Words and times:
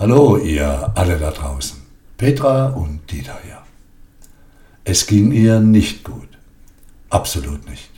Hallo, 0.00 0.38
ihr 0.38 0.92
alle 0.94 1.18
da 1.18 1.30
draußen. 1.30 1.78
Petra 2.16 2.68
und 2.68 3.00
Dieter 3.10 3.38
hier. 3.44 3.58
Es 4.82 5.06
ging 5.06 5.30
ihr 5.30 5.60
nicht 5.60 6.04
gut. 6.04 6.38
Absolut 7.10 7.68
nicht. 7.68 7.90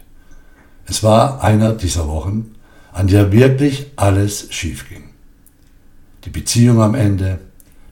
Es 0.85 1.05
war 1.05 1.45
einer 1.45 1.75
dieser 1.75 2.09
Wochen, 2.09 2.57
an 2.91 3.07
der 3.07 3.31
wirklich 3.31 3.87
alles 3.95 4.53
schief 4.53 4.89
ging. 4.89 5.11
Die 6.25 6.31
Beziehung 6.31 6.83
am 6.83 6.97
Ende, 6.97 7.39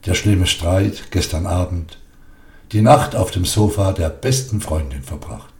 der 0.05 0.15
schlimme 0.15 0.45
Streit 0.45 1.09
gestern 1.11 1.45
Abend, 1.45 1.97
die 2.73 2.81
Nacht 2.81 3.15
auf 3.15 3.31
dem 3.31 3.45
Sofa 3.45 3.93
der 3.93 4.09
besten 4.09 4.59
Freundin 4.59 5.03
verbracht. 5.03 5.53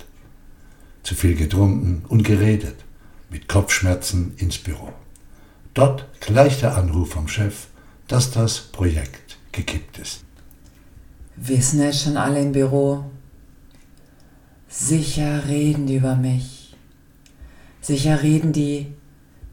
Zu 1.04 1.16
viel 1.16 1.36
getrunken 1.36 2.04
und 2.10 2.26
geredet, 2.26 2.76
mit 3.30 3.48
Kopfschmerzen 3.48 4.34
ins 4.36 4.58
Büro. 4.58 4.92
Dort 5.74 6.06
gleich 6.20 6.60
der 6.60 6.76
Anruf 6.76 7.12
vom 7.12 7.30
Chef, 7.30 7.68
dass 8.12 8.30
das 8.30 8.60
Projekt 8.60 9.38
gekippt 9.54 9.98
ist. 10.00 10.26
Wissen 11.38 11.80
es 11.80 12.04
schon 12.04 12.18
alle 12.18 12.42
im 12.42 12.52
Büro? 12.52 13.06
Sicher 14.68 15.48
reden 15.48 15.88
die 15.88 15.96
über 15.96 16.18
mich. 16.18 16.76
Sicher 17.80 18.22
reden 18.22 18.52
die, 18.52 18.88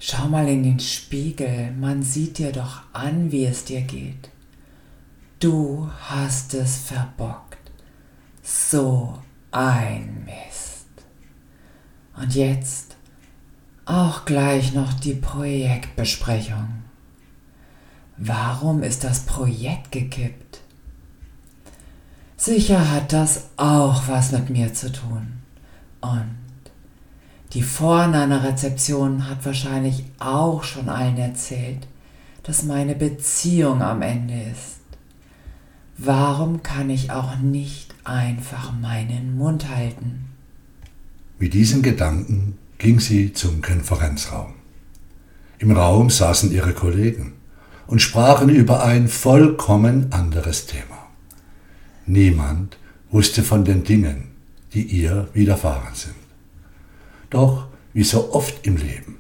schau 0.01 0.27
mal 0.27 0.49
in 0.49 0.65
den 0.65 0.81
Spiegel, 0.81 1.71
man 1.71 2.03
sieht 2.03 2.39
dir 2.39 2.51
doch 2.51 2.83
an, 2.93 3.31
wie 3.31 3.45
es 3.45 3.65
dir 3.65 3.83
geht. 3.83 4.29
Du 5.39 5.89
hast 6.01 6.53
es 6.55 6.79
verbockt. 6.79 7.71
So 8.43 9.21
ein 9.53 10.25
Mist. 10.25 10.89
Und 12.17 12.35
jetzt 12.35 12.97
auch 13.85 14.25
gleich 14.25 14.75
noch 14.75 14.95
die 14.95 15.15
Projektbesprechung. 15.15 16.78
Warum 18.19 18.83
ist 18.83 19.05
das 19.05 19.21
Projekt 19.21 19.93
gekippt? 19.93 20.61
Sicher 22.37 22.91
hat 22.91 23.13
das 23.13 23.47
auch 23.57 24.09
was 24.09 24.33
mit 24.33 24.51
mir 24.51 24.75
zu 24.75 24.91
tun. 24.91 25.35
Und 26.01 26.37
die 27.53 27.63
vorne 27.63 28.23
an 28.23 28.31
der 28.31 28.43
Rezeption 28.43 29.29
hat 29.29 29.47
wahrscheinlich 29.47 30.05
auch 30.19 30.65
schon 30.65 30.89
allen 30.89 31.17
erzählt, 31.17 31.87
dass 32.43 32.65
meine 32.65 32.97
Beziehung 32.97 33.83
am 33.83 34.03
Ende 34.03 34.35
ist. 34.51 34.81
Warum 35.97 36.65
kann 36.65 36.91
ich 36.91 37.13
auch 37.13 37.37
nicht 37.39 37.95
einfach 38.03 38.73
meinen 38.73 39.39
Mund 39.39 39.69
halten? 39.69 40.25
Mit 41.39 41.55
diesen 41.55 41.83
Gedanken 41.83 42.59
ging 42.79 42.99
sie 42.99 43.33
zum 43.33 43.63
Konferenzraum. 43.63 44.55
Im 45.59 45.71
Raum 45.71 46.11
saßen 46.11 46.51
ihre 46.51 46.73
Kollegen 46.73 47.38
und 47.89 48.01
sprachen 48.01 48.51
über 48.51 48.85
ein 48.85 49.09
vollkommen 49.09 50.13
anderes 50.13 50.67
Thema. 50.67 51.09
Niemand 52.07 52.79
wusste 53.11 53.43
von 53.43 53.65
den 53.65 53.83
Dingen, 53.83 54.29
die 54.75 54.83
ihr 54.83 55.29
widerfahren 55.33 55.95
sind. 55.95 56.15
Doch, 57.31 57.67
wie 57.95 58.05
so 58.05 58.33
oft 58.33 58.67
im 58.67 58.77
Leben, 58.77 59.17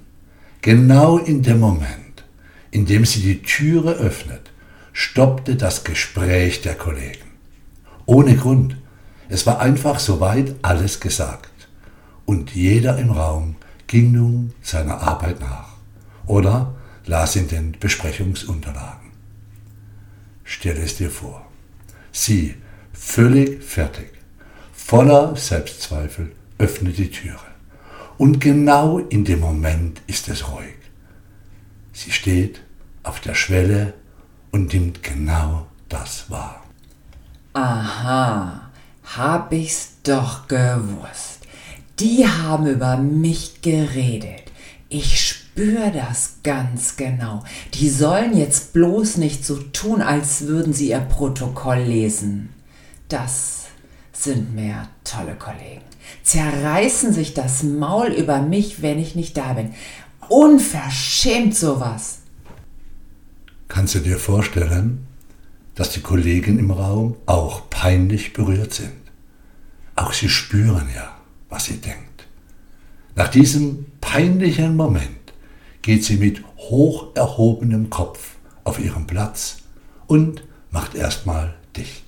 genau 0.60 1.18
in 1.18 1.42
dem 1.42 1.60
Moment, 1.60 2.24
in 2.70 2.84
dem 2.84 3.04
sie 3.04 3.22
die 3.22 3.42
Türe 3.42 3.92
öffnet, 3.94 4.50
stoppte 4.92 5.56
das 5.56 5.84
Gespräch 5.84 6.60
der 6.60 6.74
Kollegen. 6.74 7.28
Ohne 8.04 8.36
Grund. 8.36 8.76
Es 9.30 9.46
war 9.46 9.60
einfach 9.60 9.98
soweit 9.98 10.54
alles 10.62 11.00
gesagt. 11.00 11.68
Und 12.24 12.54
jeder 12.54 12.98
im 12.98 13.10
Raum 13.10 13.56
ging 13.86 14.12
nun 14.12 14.52
seiner 14.62 15.00
Arbeit 15.00 15.40
nach. 15.40 15.68
Oder 16.26 16.74
las 17.08 17.36
in 17.36 17.48
den 17.48 17.72
Besprechungsunterlagen. 17.72 19.10
Stell 20.44 20.76
es 20.76 20.96
dir 20.96 21.10
vor. 21.10 21.46
Sie, 22.12 22.54
völlig 22.92 23.62
fertig, 23.62 24.12
voller 24.72 25.34
Selbstzweifel, 25.36 26.32
öffnet 26.58 26.98
die 26.98 27.10
Türe. 27.10 27.48
Und 28.18 28.40
genau 28.40 28.98
in 28.98 29.24
dem 29.24 29.40
Moment 29.40 30.02
ist 30.06 30.28
es 30.28 30.50
ruhig. 30.50 30.76
Sie 31.92 32.12
steht 32.12 32.60
auf 33.02 33.20
der 33.20 33.34
Schwelle 33.34 33.94
und 34.50 34.72
nimmt 34.72 35.02
genau 35.02 35.66
das 35.88 36.30
wahr. 36.30 36.64
Aha, 37.54 38.70
hab 39.16 39.52
ich's 39.52 39.94
doch 40.02 40.46
gewusst. 40.46 41.46
Die 41.98 42.26
haben 42.26 42.66
über 42.66 42.96
mich 42.96 43.62
geredet. 43.62 44.44
Ich 44.88 45.37
spüre 45.58 45.90
das 45.90 46.36
ganz 46.44 46.96
genau. 46.96 47.42
Die 47.74 47.88
sollen 47.88 48.36
jetzt 48.36 48.72
bloß 48.74 49.16
nicht 49.16 49.44
so 49.44 49.56
tun, 49.56 50.02
als 50.02 50.42
würden 50.42 50.72
sie 50.72 50.90
ihr 50.90 51.00
Protokoll 51.00 51.78
lesen. 51.80 52.50
Das 53.08 53.64
sind 54.12 54.54
mir 54.54 54.88
tolle 55.02 55.34
Kollegen. 55.34 55.82
Zerreißen 56.22 57.12
sich 57.12 57.34
das 57.34 57.64
Maul 57.64 58.06
über 58.06 58.40
mich, 58.40 58.82
wenn 58.82 59.00
ich 59.00 59.16
nicht 59.16 59.36
da 59.36 59.54
bin. 59.54 59.74
Unverschämt 60.28 61.56
sowas. 61.56 62.18
Kannst 63.66 63.96
du 63.96 63.98
dir 63.98 64.18
vorstellen, 64.18 65.08
dass 65.74 65.90
die 65.90 66.02
Kollegen 66.02 66.60
im 66.60 66.70
Raum 66.70 67.16
auch 67.26 67.68
peinlich 67.68 68.32
berührt 68.32 68.74
sind? 68.74 68.92
Auch 69.96 70.12
sie 70.12 70.28
spüren 70.28 70.88
ja, 70.94 71.16
was 71.48 71.64
sie 71.64 71.78
denkt. 71.78 72.28
Nach 73.16 73.28
diesem 73.28 73.86
peinlichen 74.00 74.76
Moment 74.76 75.17
geht 75.82 76.04
sie 76.04 76.16
mit 76.16 76.42
hoch 76.56 77.14
erhobenem 77.14 77.90
Kopf 77.90 78.36
auf 78.64 78.78
ihren 78.78 79.06
Platz 79.06 79.58
und 80.06 80.42
macht 80.70 80.94
erstmal 80.94 81.54
dicht. 81.76 82.04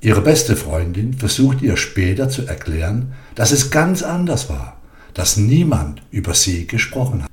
Ihre 0.00 0.20
beste 0.20 0.56
Freundin 0.56 1.14
versucht 1.14 1.62
ihr 1.62 1.76
später 1.76 2.28
zu 2.28 2.46
erklären, 2.46 3.14
dass 3.34 3.52
es 3.52 3.70
ganz 3.70 4.02
anders 4.02 4.48
war, 4.48 4.76
dass 5.14 5.36
niemand 5.36 6.02
über 6.10 6.34
sie 6.34 6.66
gesprochen 6.66 7.22
hat. 7.22 7.30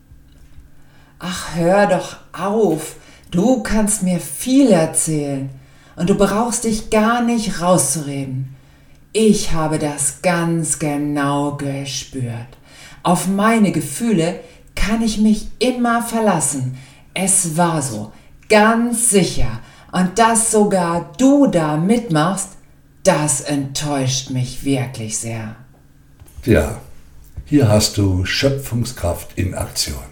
Ach, 1.20 1.56
hör 1.56 1.88
doch 1.88 2.18
auf. 2.34 2.96
Du 3.32 3.64
kannst 3.64 4.04
mir 4.04 4.20
viel 4.20 4.72
erzählen 4.72 5.50
und 5.96 6.10
du 6.10 6.16
brauchst 6.16 6.64
dich 6.64 6.90
gar 6.90 7.22
nicht 7.24 7.62
rauszureden. 7.62 8.56
Ich 9.12 9.52
habe 9.52 9.80
das 9.80 10.22
ganz 10.22 10.80
genau 10.80 11.56
gespürt. 11.56 12.58
Auf 13.04 13.28
meine 13.28 13.72
Gefühle 13.72 14.40
kann 14.86 15.02
ich 15.02 15.18
mich 15.18 15.48
immer 15.60 16.04
verlassen. 16.04 16.78
Es 17.14 17.56
war 17.56 17.82
so, 17.82 18.12
ganz 18.50 19.10
sicher. 19.10 19.62
Und 19.92 20.20
dass 20.20 20.52
sogar 20.52 21.14
du 21.18 21.48
da 21.48 21.78
mitmachst, 21.78 22.50
das 23.04 23.42
enttäuscht 23.42 24.32
mich 24.32 24.66
wirklich 24.66 25.18
sehr. 25.18 25.56
Ja, 26.44 26.82
hier 27.46 27.70
hast 27.70 27.98
du 27.98 28.26
Schöpfungskraft 28.26 29.38
in 29.38 29.54
Aktion. 29.54 30.04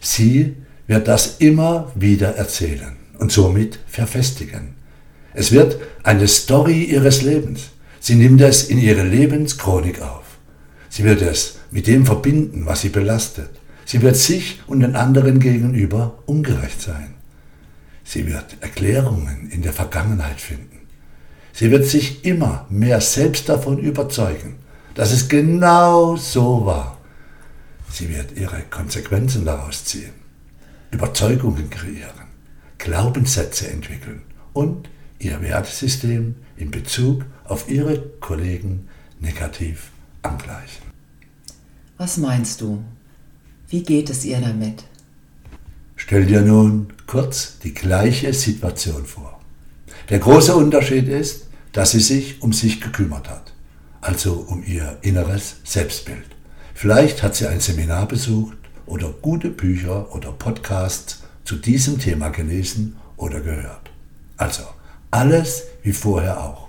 Sie 0.00 0.56
wird 0.86 1.08
das 1.08 1.38
immer 1.38 1.90
wieder 1.94 2.36
erzählen 2.36 2.96
und 3.18 3.32
somit 3.32 3.78
verfestigen. 3.86 4.74
Es 5.34 5.50
wird 5.50 5.76
eine 6.04 6.28
Story 6.28 6.84
ihres 6.84 7.22
Lebens. 7.22 7.70
Sie 7.98 8.14
nimmt 8.14 8.40
es 8.42 8.64
in 8.64 8.78
ihre 8.78 9.02
Lebenschronik 9.02 10.02
auf. 10.02 10.24
Sie 10.88 11.04
wird 11.04 11.22
es 11.22 11.58
mit 11.70 11.86
dem 11.86 12.04
verbinden, 12.04 12.66
was 12.66 12.82
sie 12.82 12.90
belastet. 12.90 13.50
Sie 13.92 14.00
wird 14.00 14.16
sich 14.16 14.62
und 14.66 14.80
den 14.80 14.96
anderen 14.96 15.38
gegenüber 15.38 16.18
ungerecht 16.24 16.80
sein. 16.80 17.12
Sie 18.04 18.26
wird 18.26 18.56
Erklärungen 18.62 19.50
in 19.50 19.60
der 19.60 19.74
Vergangenheit 19.74 20.40
finden. 20.40 20.78
Sie 21.52 21.70
wird 21.70 21.84
sich 21.84 22.24
immer 22.24 22.64
mehr 22.70 23.02
selbst 23.02 23.50
davon 23.50 23.76
überzeugen, 23.76 24.54
dass 24.94 25.12
es 25.12 25.28
genau 25.28 26.16
so 26.16 26.64
war. 26.64 26.96
Sie 27.90 28.08
wird 28.08 28.34
ihre 28.34 28.62
Konsequenzen 28.62 29.44
daraus 29.44 29.84
ziehen, 29.84 30.14
Überzeugungen 30.90 31.68
kreieren, 31.68 32.28
Glaubenssätze 32.78 33.68
entwickeln 33.68 34.22
und 34.54 34.88
ihr 35.18 35.42
Wertesystem 35.42 36.36
in 36.56 36.70
Bezug 36.70 37.26
auf 37.44 37.68
ihre 37.68 38.00
Kollegen 38.20 38.88
negativ 39.20 39.90
angleichen. 40.22 40.86
Was 41.98 42.16
meinst 42.16 42.62
du? 42.62 42.82
Wie 43.72 43.82
geht 43.82 44.10
es 44.10 44.26
ihr 44.26 44.38
damit? 44.38 44.84
Stell 45.96 46.26
dir 46.26 46.42
nun 46.42 46.92
kurz 47.06 47.58
die 47.60 47.72
gleiche 47.72 48.34
Situation 48.34 49.06
vor. 49.06 49.40
Der 50.10 50.18
große 50.18 50.54
Unterschied 50.54 51.08
ist, 51.08 51.46
dass 51.72 51.92
sie 51.92 52.00
sich 52.00 52.42
um 52.42 52.52
sich 52.52 52.82
gekümmert 52.82 53.30
hat, 53.30 53.54
also 54.02 54.34
um 54.46 54.62
ihr 54.62 54.98
inneres 55.00 55.56
Selbstbild. 55.64 56.36
Vielleicht 56.74 57.22
hat 57.22 57.34
sie 57.34 57.46
ein 57.46 57.60
Seminar 57.60 58.06
besucht 58.06 58.58
oder 58.84 59.08
gute 59.08 59.48
Bücher 59.48 60.14
oder 60.14 60.32
Podcasts 60.32 61.22
zu 61.44 61.56
diesem 61.56 61.98
Thema 61.98 62.28
gelesen 62.28 62.96
oder 63.16 63.40
gehört. 63.40 63.90
Also 64.36 64.64
alles 65.10 65.62
wie 65.82 65.94
vorher 65.94 66.44
auch. 66.44 66.68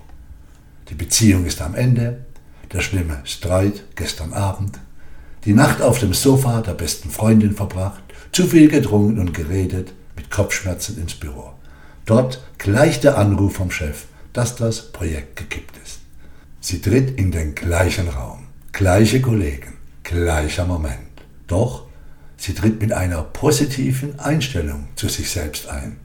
Die 0.88 0.94
Beziehung 0.94 1.44
ist 1.44 1.60
am 1.60 1.74
Ende, 1.74 2.24
der 2.72 2.80
schlimme 2.80 3.20
Streit 3.24 3.84
gestern 3.94 4.32
Abend 4.32 4.80
die 5.44 5.52
Nacht 5.52 5.82
auf 5.82 5.98
dem 5.98 6.14
Sofa 6.14 6.62
der 6.62 6.72
besten 6.72 7.10
Freundin 7.10 7.54
verbracht, 7.54 8.02
zu 8.32 8.46
viel 8.46 8.68
getrunken 8.68 9.18
und 9.18 9.34
geredet, 9.34 9.92
mit 10.16 10.30
Kopfschmerzen 10.30 10.98
ins 10.98 11.14
Büro. 11.14 11.52
Dort 12.06 12.44
gleich 12.58 13.00
der 13.00 13.18
Anruf 13.18 13.56
vom 13.56 13.70
Chef, 13.70 14.06
dass 14.32 14.56
das 14.56 14.92
Projekt 14.92 15.36
gekippt 15.36 15.76
ist. 15.84 16.00
Sie 16.60 16.80
tritt 16.80 17.18
in 17.18 17.30
den 17.30 17.54
gleichen 17.54 18.08
Raum, 18.08 18.46
gleiche 18.72 19.20
Kollegen, 19.20 19.74
gleicher 20.02 20.66
Moment. 20.66 20.98
Doch 21.46 21.86
sie 22.36 22.54
tritt 22.54 22.80
mit 22.80 22.92
einer 22.92 23.22
positiven 23.22 24.18
Einstellung 24.18 24.88
zu 24.96 25.08
sich 25.08 25.30
selbst 25.30 25.68
ein, 25.68 25.96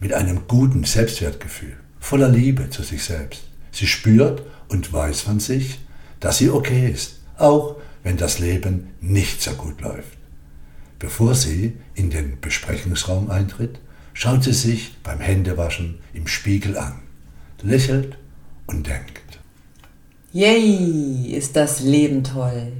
mit 0.00 0.12
einem 0.12 0.48
guten 0.48 0.84
Selbstwertgefühl, 0.84 1.76
voller 2.00 2.28
Liebe 2.28 2.70
zu 2.70 2.82
sich 2.82 3.02
selbst. 3.04 3.42
Sie 3.72 3.86
spürt 3.86 4.42
und 4.68 4.92
weiß 4.92 5.20
von 5.22 5.40
sich, 5.40 5.80
dass 6.20 6.38
sie 6.38 6.50
okay 6.50 6.90
ist, 6.90 7.17
auch 7.38 7.76
wenn 8.02 8.16
das 8.16 8.38
Leben 8.38 8.90
nicht 9.00 9.42
so 9.42 9.52
gut 9.52 9.80
läuft. 9.80 10.18
Bevor 10.98 11.34
sie 11.34 11.76
in 11.94 12.10
den 12.10 12.40
Besprechungsraum 12.40 13.30
eintritt, 13.30 13.78
schaut 14.14 14.44
sie 14.44 14.52
sich 14.52 14.96
beim 15.02 15.20
Händewaschen 15.20 16.00
im 16.12 16.26
Spiegel 16.26 16.76
an, 16.76 17.00
lächelt 17.62 18.18
und 18.66 18.86
denkt. 18.86 19.38
Yay, 20.32 21.32
ist 21.32 21.56
das 21.56 21.80
Leben 21.80 22.24
toll. 22.24 22.72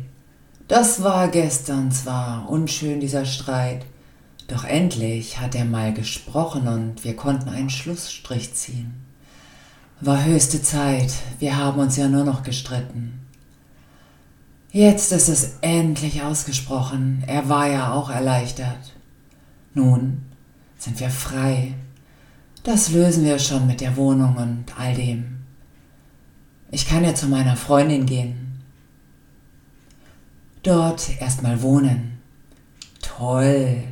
Das 0.66 1.02
war 1.02 1.28
gestern 1.28 1.90
zwar 1.92 2.50
unschön, 2.50 3.00
dieser 3.00 3.24
Streit, 3.24 3.86
doch 4.48 4.64
endlich 4.64 5.38
hat 5.38 5.54
er 5.54 5.64
mal 5.64 5.94
gesprochen 5.94 6.68
und 6.68 7.04
wir 7.04 7.16
konnten 7.16 7.48
einen 7.48 7.70
Schlussstrich 7.70 8.54
ziehen. 8.54 8.94
War 10.00 10.24
höchste 10.24 10.62
Zeit, 10.62 11.12
wir 11.38 11.56
haben 11.56 11.80
uns 11.80 11.96
ja 11.96 12.08
nur 12.08 12.24
noch 12.24 12.42
gestritten. 12.42 13.27
Jetzt 14.70 15.12
ist 15.12 15.28
es 15.28 15.56
endlich 15.62 16.22
ausgesprochen. 16.22 17.24
Er 17.26 17.48
war 17.48 17.68
ja 17.68 17.92
auch 17.92 18.10
erleichtert. 18.10 18.94
Nun 19.72 20.22
sind 20.78 21.00
wir 21.00 21.08
frei. 21.08 21.74
Das 22.64 22.90
lösen 22.90 23.24
wir 23.24 23.38
schon 23.38 23.66
mit 23.66 23.80
der 23.80 23.96
Wohnung 23.96 24.36
und 24.36 24.64
all 24.78 24.94
dem. 24.94 25.38
Ich 26.70 26.86
kann 26.86 27.02
ja 27.02 27.14
zu 27.14 27.28
meiner 27.28 27.56
Freundin 27.56 28.04
gehen. 28.04 28.60
Dort 30.62 31.18
erstmal 31.18 31.62
wohnen. 31.62 32.18
Toll. 33.00 33.84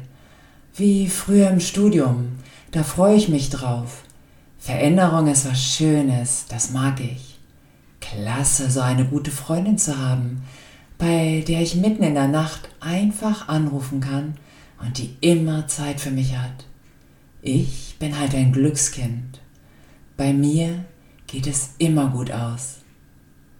Wie 0.74 1.08
früher 1.08 1.48
im 1.48 1.60
Studium. 1.60 2.38
Da 2.70 2.82
freue 2.82 3.16
ich 3.16 3.30
mich 3.30 3.48
drauf. 3.48 4.02
Veränderung 4.58 5.28
ist 5.28 5.48
was 5.48 5.62
Schönes, 5.62 6.44
das 6.48 6.72
mag 6.72 7.00
ich. 7.00 7.38
Klasse, 8.00 8.70
so 8.70 8.80
eine 8.80 9.06
gute 9.06 9.30
Freundin 9.30 9.78
zu 9.78 9.96
haben, 9.96 10.42
bei 10.98 11.44
der 11.46 11.60
ich 11.60 11.74
mitten 11.74 12.02
in 12.02 12.14
der 12.14 12.28
Nacht 12.28 12.68
einfach 12.80 13.48
anrufen 13.48 14.00
kann 14.00 14.34
und 14.80 14.98
die 14.98 15.16
immer 15.20 15.66
Zeit 15.68 16.00
für 16.00 16.10
mich 16.10 16.36
hat. 16.36 16.66
Ich 17.42 17.96
bin 17.98 18.18
halt 18.18 18.34
ein 18.34 18.52
Glückskind. 18.52 19.40
Bei 20.16 20.32
mir 20.32 20.84
geht 21.26 21.46
es 21.46 21.70
immer 21.78 22.08
gut 22.08 22.30
aus. 22.30 22.78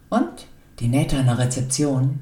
Und 0.08 0.46
die 0.80 0.88
Nette 0.88 1.18
an 1.18 1.26
der 1.26 1.38
Rezeption, 1.38 2.20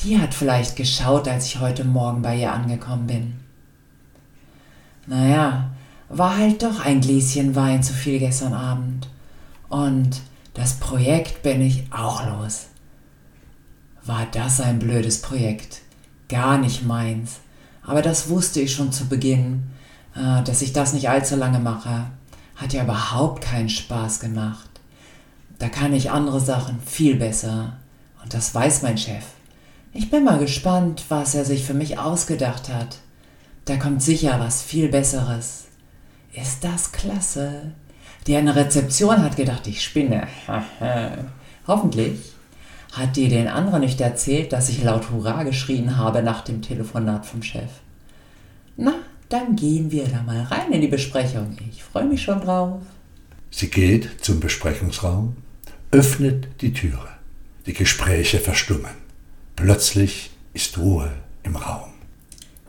die 0.00 0.18
hat 0.18 0.34
vielleicht 0.34 0.76
geschaut, 0.76 1.28
als 1.28 1.46
ich 1.46 1.60
heute 1.60 1.84
Morgen 1.84 2.22
bei 2.22 2.36
ihr 2.36 2.52
angekommen 2.52 3.06
bin. 3.06 3.34
Naja, 5.06 5.70
war 6.08 6.36
halt 6.36 6.62
doch 6.62 6.84
ein 6.84 7.00
Gläschen 7.00 7.54
Wein 7.54 7.82
zu 7.82 7.92
viel 7.92 8.18
gestern 8.18 8.54
Abend. 8.54 9.08
Und 9.68 10.20
das 10.54 10.74
Projekt 10.74 11.42
bin 11.42 11.60
ich 11.60 11.84
auch 11.92 12.24
los. 12.26 12.66
War 14.08 14.26
das 14.32 14.62
ein 14.62 14.78
blödes 14.78 15.20
Projekt? 15.20 15.82
Gar 16.30 16.56
nicht 16.56 16.82
meins. 16.82 17.40
Aber 17.82 18.00
das 18.00 18.30
wusste 18.30 18.58
ich 18.58 18.72
schon 18.72 18.90
zu 18.90 19.04
Beginn, 19.06 19.64
äh, 20.16 20.42
dass 20.44 20.62
ich 20.62 20.72
das 20.72 20.94
nicht 20.94 21.10
allzu 21.10 21.36
lange 21.36 21.58
mache. 21.58 22.06
Hat 22.56 22.72
ja 22.72 22.84
überhaupt 22.84 23.44
keinen 23.44 23.68
Spaß 23.68 24.20
gemacht. 24.20 24.70
Da 25.58 25.68
kann 25.68 25.92
ich 25.92 26.10
andere 26.10 26.40
Sachen 26.40 26.80
viel 26.80 27.16
besser. 27.16 27.76
Und 28.22 28.32
das 28.32 28.54
weiß 28.54 28.80
mein 28.80 28.96
Chef. 28.96 29.24
Ich 29.92 30.10
bin 30.10 30.24
mal 30.24 30.38
gespannt, 30.38 31.04
was 31.10 31.34
er 31.34 31.44
sich 31.44 31.66
für 31.66 31.74
mich 31.74 31.98
ausgedacht 31.98 32.70
hat. 32.70 32.96
Da 33.66 33.76
kommt 33.76 34.02
sicher 34.02 34.40
was 34.40 34.62
viel 34.62 34.88
Besseres. 34.88 35.66
Ist 36.32 36.64
das 36.64 36.92
klasse? 36.92 37.72
Die 38.26 38.36
eine 38.36 38.56
Rezeption 38.56 39.22
hat 39.22 39.36
gedacht, 39.36 39.66
ich 39.66 39.84
spinne. 39.84 40.26
Hoffentlich 41.66 42.37
hat 42.92 43.16
dir 43.16 43.28
den 43.28 43.48
anderen 43.48 43.80
nicht 43.80 44.00
erzählt, 44.00 44.52
dass 44.52 44.68
ich 44.68 44.82
laut 44.82 45.10
Hurra 45.10 45.42
geschrien 45.42 45.96
habe 45.96 46.22
nach 46.22 46.42
dem 46.42 46.62
Telefonat 46.62 47.26
vom 47.26 47.42
Chef? 47.42 47.70
Na, 48.76 48.94
dann 49.28 49.56
gehen 49.56 49.90
wir 49.90 50.06
da 50.06 50.22
mal 50.22 50.42
rein 50.42 50.72
in 50.72 50.80
die 50.80 50.88
Besprechung. 50.88 51.56
Ich 51.70 51.84
freue 51.84 52.06
mich 52.06 52.22
schon 52.22 52.40
drauf. 52.40 52.80
Sie 53.50 53.68
geht 53.68 54.24
zum 54.24 54.40
Besprechungsraum, 54.40 55.36
öffnet 55.90 56.48
die 56.60 56.72
Türe. 56.72 57.08
Die 57.66 57.72
Gespräche 57.72 58.38
verstummen. 58.38 58.90
Plötzlich 59.56 60.30
ist 60.54 60.78
Ruhe 60.78 61.10
im 61.42 61.56
Raum. 61.56 61.90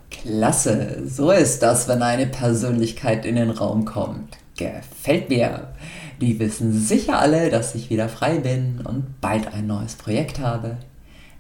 Klasse, 0.10 1.04
so 1.06 1.32
ist 1.32 1.60
das, 1.60 1.88
wenn 1.88 2.02
eine 2.02 2.28
Persönlichkeit 2.28 3.26
in 3.26 3.36
den 3.36 3.52
Raum 3.52 3.86
kommt. 3.86 4.38
Gefällt 4.60 5.30
mir. 5.30 5.70
Die 6.20 6.38
wissen 6.38 6.78
sicher 6.78 7.20
alle, 7.20 7.50
dass 7.50 7.76
ich 7.76 7.90
wieder 7.90 8.10
frei 8.10 8.40
bin 8.40 8.82
und 8.84 9.22
bald 9.22 9.54
ein 9.54 9.68
neues 9.68 9.96
Projekt 9.96 10.40
habe. 10.40 10.78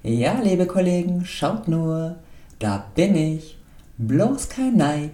Ja, 0.03 0.39
liebe 0.41 0.65
Kollegen, 0.65 1.25
schaut 1.25 1.67
nur, 1.67 2.15
da 2.59 2.85
bin 2.95 3.15
ich. 3.15 3.57
Bloß 3.97 4.47
kein 4.47 4.77
Neid. 4.77 5.11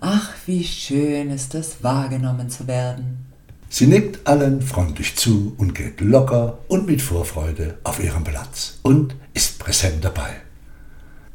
Ach, 0.00 0.32
wie 0.46 0.62
schön 0.62 1.30
ist 1.30 1.56
es, 1.56 1.82
wahrgenommen 1.82 2.50
zu 2.50 2.68
werden. 2.68 3.26
Sie 3.68 3.88
nickt 3.88 4.26
allen 4.28 4.62
freundlich 4.62 5.16
zu 5.16 5.54
und 5.58 5.74
geht 5.74 6.00
locker 6.00 6.58
und 6.68 6.86
mit 6.86 7.02
Vorfreude 7.02 7.78
auf 7.82 8.02
ihren 8.02 8.22
Platz 8.22 8.78
und 8.82 9.16
ist 9.34 9.58
präsent 9.58 10.04
dabei. 10.04 10.30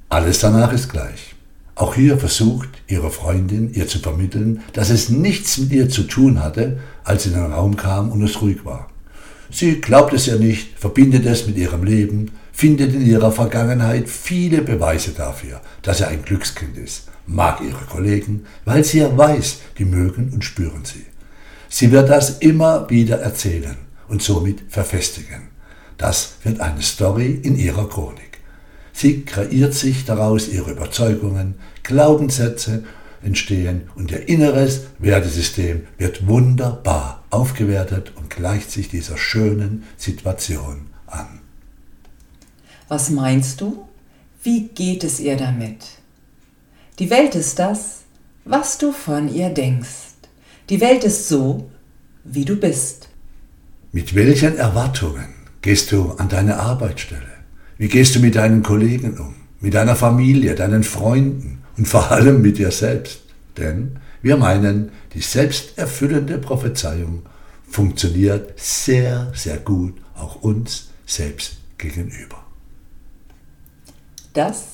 Alles 0.08 0.40
danach 0.40 0.72
ist 0.72 0.90
gleich. 0.90 1.35
Auch 1.76 1.96
hier 1.96 2.18
versucht 2.18 2.70
ihre 2.88 3.12
Freundin 3.12 3.74
ihr 3.74 3.88
zu 3.88 4.00
vermitteln, 4.00 4.64
dass 4.72 4.90
es 4.90 5.10
nichts 5.10 5.58
mit 5.58 5.72
ihr 5.72 5.90
zu 5.90 6.04
tun 6.04 6.42
hatte, 6.42 6.80
als 7.04 7.24
sie 7.24 7.30
in 7.30 7.36
den 7.36 7.52
Raum 7.52 7.76
kam 7.76 8.12
und 8.12 8.24
es 8.24 8.42
ruhig 8.42 8.64
war. 8.64 8.90
Sie 9.52 9.82
glaubt 9.82 10.14
es 10.14 10.26
ja 10.26 10.38
nicht, 10.38 10.80
verbindet 10.80 11.26
es 11.26 11.46
mit 11.46 11.58
ihrem 11.58 11.84
Leben, 11.84 12.32
findet 12.54 12.96
in 12.96 13.06
ihrer 13.06 13.32
Vergangenheit 13.34 14.10
viele 14.10 14.62
Beweise 14.62 15.12
dafür, 15.12 15.62
dass 15.82 16.00
er 16.00 16.08
ein 16.08 16.24
Glückskind 16.24 16.78
ist, 16.78 17.10
mag 17.28 17.60
ihre 17.62 17.86
Kollegen, 17.86 18.46
weil 18.64 18.86
sie 18.86 19.00
ja 19.00 19.16
weiß, 19.16 19.58
die 19.78 19.86
mögen 19.86 20.32
und 20.34 20.46
spüren 20.46 20.86
sie. 20.86 21.06
Sie 21.68 21.92
wird 21.92 22.10
das 22.10 22.40
immer 22.40 22.90
wieder 22.90 23.20
erzählen 23.20 23.76
und 24.08 24.22
somit 24.22 24.64
verfestigen. 24.70 25.50
Das 25.98 26.36
wird 26.44 26.62
eine 26.62 26.82
Story 26.82 27.40
in 27.44 27.58
ihrer 27.58 27.90
Chronik. 27.90 28.25
Sie 28.98 29.24
kreiert 29.26 29.74
sich 29.74 30.06
daraus 30.06 30.48
ihre 30.48 30.72
Überzeugungen, 30.72 31.56
Glaubenssätze 31.84 32.86
entstehen 33.22 33.90
und 33.96 34.10
ihr 34.10 34.30
inneres 34.30 34.84
Wertesystem 35.00 35.86
wird 35.98 36.28
wunderbar 36.28 37.26
aufgewertet 37.30 38.14
und 38.16 38.30
gleicht 38.30 38.72
sich 38.72 38.88
dieser 38.88 39.18
schönen 39.18 39.84
Situation 39.98 40.88
an. 41.08 41.42
Was 42.88 43.10
meinst 43.10 43.60
du? 43.60 43.86
Wie 44.44 44.70
geht 44.70 45.04
es 45.04 45.20
ihr 45.20 45.36
damit? 45.36 45.84
Die 46.98 47.10
Welt 47.10 47.36
ist 47.36 47.60
das, 47.60 48.04
was 48.46 48.78
du 48.78 48.94
von 48.94 49.28
ihr 49.28 49.50
denkst. 49.50 50.14
Die 50.70 50.80
Welt 50.80 51.04
ist 51.04 51.28
so, 51.28 51.70
wie 52.24 52.46
du 52.46 52.56
bist. 52.56 53.10
Mit 53.92 54.16
welchen 54.16 54.56
Erwartungen 54.56 55.34
gehst 55.62 55.92
du 55.92 56.12
an 56.12 56.30
deine 56.30 56.58
Arbeitsstelle? 56.58 57.35
Wie 57.78 57.88
gehst 57.88 58.16
du 58.16 58.20
mit 58.20 58.36
deinen 58.36 58.64
Kollegen 58.64 59.18
um, 59.18 59.36
mit 59.60 59.74
deiner 59.74 59.96
Familie, 59.96 60.56
deinen 60.56 60.84
Freunden 60.84 61.64
und 61.78 61.88
vor 61.88 62.12
allem 62.12 62.42
mit 62.42 62.58
dir 62.58 62.72
selbst? 62.72 63.22
Denn 63.58 64.00
wir 64.22 64.38
meinen, 64.38 64.92
die 65.14 65.22
selbsterfüllende 65.22 66.38
Prophezeiung 66.38 67.24
funktioniert 67.68 68.54
sehr, 68.58 69.32
sehr 69.36 69.58
gut 69.58 69.94
auch 70.16 70.42
uns 70.42 70.90
selbst 71.06 71.58
gegenüber. 71.78 72.44
Das, 74.34 74.66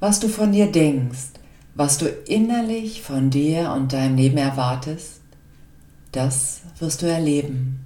was 0.00 0.20
du 0.20 0.28
von 0.28 0.52
dir 0.52 0.70
denkst, 0.70 1.30
was 1.74 1.98
du 1.98 2.06
innerlich 2.26 3.02
von 3.02 3.30
dir 3.30 3.72
und 3.72 3.92
deinem 3.92 4.16
Leben 4.16 4.38
erwartest, 4.38 5.20
das 6.12 6.60
wirst 6.78 7.02
du 7.02 7.06
erleben. 7.06 7.80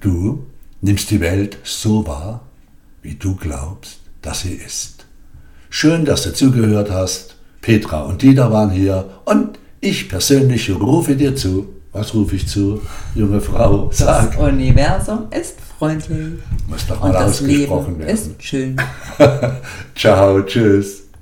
Du 0.00 0.46
nimmst 0.80 1.10
die 1.10 1.20
Welt 1.20 1.58
so 1.62 2.06
wahr, 2.06 2.45
wie 3.06 3.14
du 3.14 3.36
glaubst, 3.36 4.00
dass 4.20 4.40
sie 4.40 4.54
ist. 4.54 5.06
Schön, 5.70 6.04
dass 6.04 6.22
du 6.22 6.34
zugehört 6.34 6.90
hast. 6.90 7.36
Petra 7.60 8.02
und 8.02 8.20
Dieter 8.22 8.50
waren 8.50 8.70
hier 8.70 9.08
und 9.24 9.60
ich 9.80 10.08
persönlich 10.08 10.68
rufe 10.70 11.14
dir 11.14 11.36
zu. 11.36 11.68
Was 11.92 12.14
rufe 12.14 12.34
ich 12.34 12.48
zu, 12.48 12.82
junge 13.14 13.40
Frau? 13.40 13.90
Sag. 13.92 14.32
Das 14.36 14.40
Universum 14.40 15.28
ist 15.30 15.54
freundlich. 15.78 16.40
Muss 16.68 16.86
doch 16.86 17.00
mal 17.00 17.06
und 17.06 17.14
das 17.14 17.40
Leben 17.40 17.98
werden. 18.00 18.08
ist 18.08 18.42
schön. 18.42 18.76
Ciao, 19.94 20.42
tschüss. 20.42 21.05